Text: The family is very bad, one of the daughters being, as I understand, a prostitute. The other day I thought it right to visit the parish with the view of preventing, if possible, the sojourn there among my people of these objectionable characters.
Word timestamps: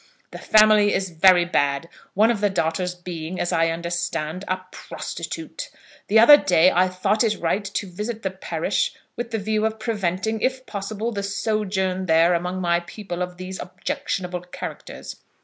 The 0.31 0.39
family 0.39 0.95
is 0.95 1.11
very 1.11 1.45
bad, 1.45 1.87
one 2.15 2.31
of 2.31 2.41
the 2.41 2.49
daughters 2.49 2.95
being, 2.95 3.39
as 3.39 3.53
I 3.53 3.67
understand, 3.69 4.43
a 4.47 4.61
prostitute. 4.71 5.69
The 6.07 6.17
other 6.17 6.37
day 6.37 6.71
I 6.71 6.87
thought 6.87 7.23
it 7.23 7.37
right 7.39 7.63
to 7.65 7.85
visit 7.87 8.23
the 8.23 8.31
parish 8.31 8.95
with 9.15 9.29
the 9.29 9.37
view 9.37 9.63
of 9.63 9.77
preventing, 9.77 10.41
if 10.41 10.65
possible, 10.65 11.11
the 11.11 11.21
sojourn 11.21 12.07
there 12.07 12.33
among 12.33 12.59
my 12.61 12.79
people 12.79 13.21
of 13.21 13.37
these 13.37 13.59
objectionable 13.59 14.41
characters. 14.41 15.17